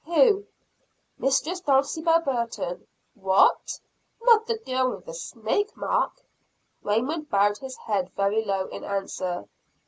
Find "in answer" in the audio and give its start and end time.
8.69-9.47